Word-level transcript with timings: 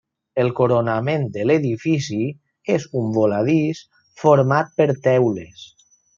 El 0.43 0.47
coronament 0.59 1.27
de 1.35 1.43
l'edifici 1.49 2.17
és 2.77 2.87
un 3.03 3.13
voladís 3.19 3.83
format 4.23 4.75
per 4.81 4.89
teules. 5.11 5.71